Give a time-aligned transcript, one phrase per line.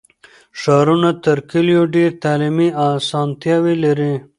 [0.61, 4.13] ښارونه تر کلیو ډېر تعلیمي اسانتیاوې لري.